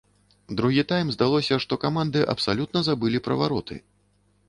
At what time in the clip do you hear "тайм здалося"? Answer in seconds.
0.91-1.59